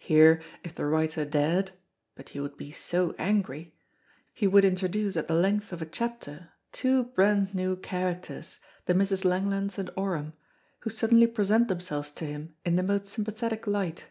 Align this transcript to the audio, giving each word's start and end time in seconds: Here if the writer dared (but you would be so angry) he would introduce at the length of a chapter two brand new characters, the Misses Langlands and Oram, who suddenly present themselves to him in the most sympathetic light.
Here 0.00 0.42
if 0.64 0.74
the 0.74 0.86
writer 0.86 1.24
dared 1.24 1.70
(but 2.16 2.34
you 2.34 2.42
would 2.42 2.56
be 2.56 2.72
so 2.72 3.14
angry) 3.16 3.76
he 4.34 4.48
would 4.48 4.64
introduce 4.64 5.16
at 5.16 5.28
the 5.28 5.36
length 5.36 5.72
of 5.72 5.80
a 5.80 5.86
chapter 5.86 6.48
two 6.72 7.04
brand 7.04 7.54
new 7.54 7.76
characters, 7.76 8.58
the 8.86 8.94
Misses 8.94 9.24
Langlands 9.24 9.78
and 9.78 9.88
Oram, 9.96 10.32
who 10.80 10.90
suddenly 10.90 11.28
present 11.28 11.68
themselves 11.68 12.10
to 12.10 12.26
him 12.26 12.56
in 12.64 12.74
the 12.74 12.82
most 12.82 13.06
sympathetic 13.06 13.68
light. 13.68 14.06